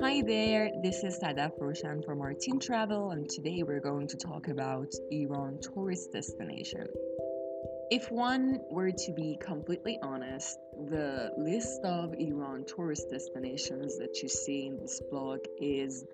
[0.00, 4.16] Hi there, this is Sadaf Roshan from our team travel, and today we're going to
[4.16, 6.86] talk about Iran tourist destination.
[7.90, 10.56] If one were to be completely honest,
[10.88, 16.04] the list of Iran tourist destinations that you see in this blog is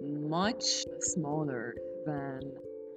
[0.00, 1.74] much smaller
[2.06, 2.40] than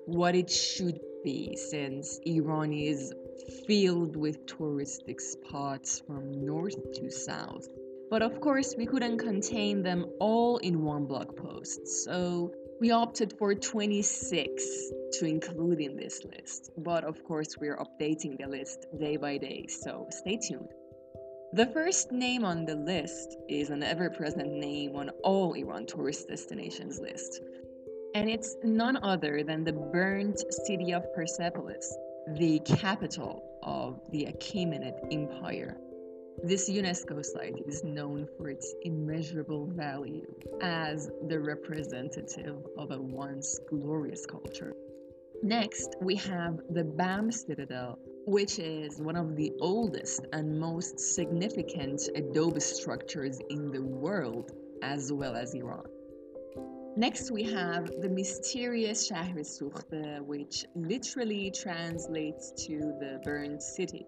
[0.05, 3.11] what it should be since Iran is
[3.67, 7.67] filled with touristic spots from north to south.
[8.11, 13.33] But of course, we couldn't contain them all in one blog post, so we opted
[13.39, 14.63] for 26
[15.13, 16.69] to include in this list.
[16.77, 20.69] But of course, we're updating the list day by day, so stay tuned.
[21.53, 26.27] The first name on the list is an ever present name on all Iran tourist
[26.27, 27.41] destinations list.
[28.15, 31.97] And it's none other than the burned city of Persepolis,
[32.37, 35.75] the capital of the Achaemenid Empire.
[36.41, 43.59] This UNESCO site is known for its immeasurable value as the representative of a once
[43.69, 44.73] glorious culture.
[45.43, 52.01] Next, we have the BAM Citadel, which is one of the oldest and most significant
[52.15, 55.83] adobe structures in the world, as well as Iran.
[56.97, 64.05] Next, we have the mysterious Shahr Sukhte, which literally translates to the burned city.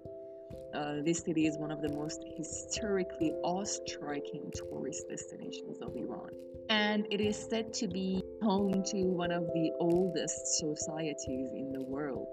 [0.74, 6.30] Uh, this city is one of the most historically awe-striking tourist destinations of Iran.
[6.70, 11.84] And it is said to be home to one of the oldest societies in the
[11.84, 12.28] world.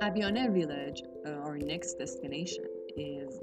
[0.00, 2.64] Abyaneh village, uh, our next destination,
[2.96, 3.38] is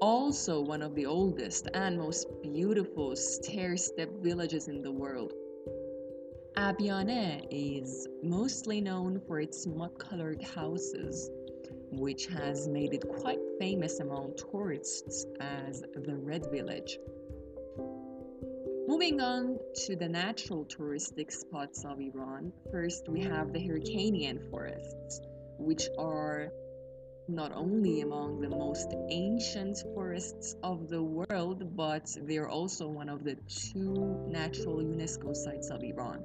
[0.00, 5.32] also one of the oldest and most beautiful stair-step villages in the world.
[6.56, 11.30] Abyaneh is mostly known for its mud-colored houses
[11.90, 16.98] which has made it quite famous among tourists as the Red Village.
[18.86, 25.20] Moving on to the natural touristic spots of Iran, first we have the Hyrcanian forests,
[25.58, 26.52] which are
[27.28, 33.22] not only among the most ancient forests of the world, but they're also one of
[33.22, 36.24] the two natural UNESCO sites of Iran.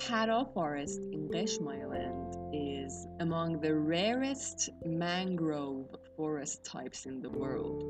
[0.00, 7.82] Hara Forest in Qeshm Island is among the rarest mangrove forest types in the world.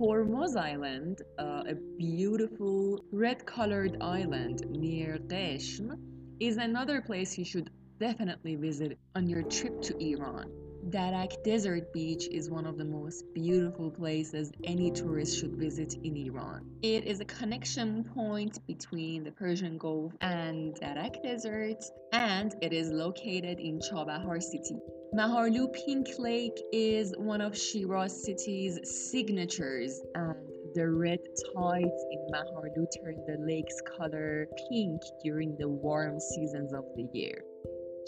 [0.00, 5.96] Hormuz Island, uh, a beautiful red colored island near Qeshm,
[6.40, 7.70] is another place you should
[8.00, 10.65] definitely visit on your trip to Iran.
[10.90, 16.16] Darak Desert Beach is one of the most beautiful places any tourist should visit in
[16.16, 16.64] Iran.
[16.82, 21.82] It is a connection point between the Persian Gulf and Darak Desert,
[22.12, 24.78] and it is located in Chabahar city.
[25.12, 28.78] Maharlu Pink Lake is one of Shiraz city's
[29.10, 30.36] signatures, and
[30.76, 31.18] the red
[31.52, 37.42] tides in Maharlu turn the lake's color pink during the warm seasons of the year.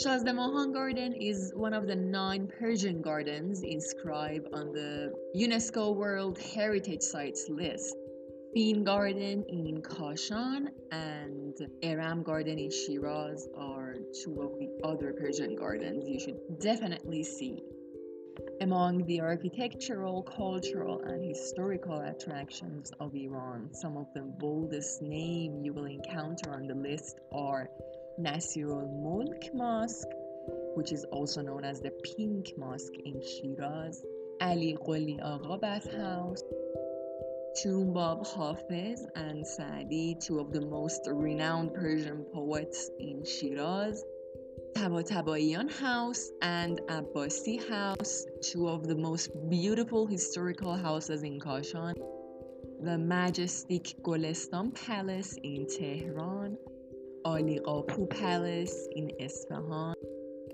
[0.01, 6.39] Shazdeh Mahan Garden is one of the nine Persian gardens inscribed on the UNESCO World
[6.39, 7.97] Heritage Sites list.
[8.55, 15.57] Fin Garden in Kashan and Eram Garden in Shiraz are two of the other Persian
[15.57, 17.61] gardens you should definitely see.
[18.61, 25.73] Among the architectural, cultural, and historical attractions of Iran, some of the boldest names you
[25.73, 27.69] will encounter on the list are
[28.21, 30.09] Nasirul Mulk Mosque,
[30.75, 34.05] which is also known as the Pink Mosque in Shiraz,
[34.41, 36.43] Ali Qoli Agha Bath House,
[37.63, 44.05] Tumbab Hafiz and Saadi, two of the most renowned Persian poets in Shiraz,
[44.75, 51.95] Tabatabayan House and Abbasi House, two of the most beautiful historical houses in Kashan,
[52.83, 56.57] the majestic Golestan Palace in Tehran,
[57.25, 59.95] Qapu Palace in Isfahan,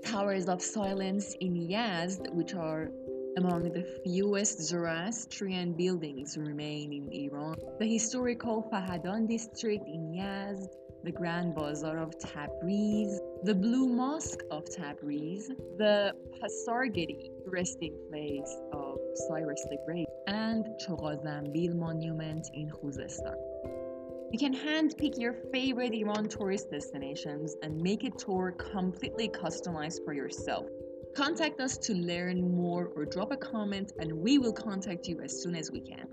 [0.05, 2.91] Towers of Silence in Yazd, which are
[3.37, 10.69] among the fewest Zoroastrian buildings remain in Iran, the historical Fahadan district in Yazd,
[11.03, 18.97] the Grand Bazaar of Tabriz, the Blue Mosque of Tabriz, the Pasargadae resting place of
[19.29, 23.37] Cyrus the Great, and Chogha Zanbil Monument in Khuzestan.
[24.35, 30.13] You can handpick your favorite Iran tourist destinations and make a tour completely customized for
[30.13, 30.67] yourself.
[31.15, 35.41] Contact us to learn more or drop a comment, and we will contact you as
[35.41, 36.09] soon as we can.